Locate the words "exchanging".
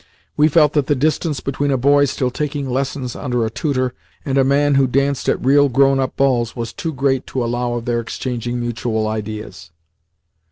7.99-8.59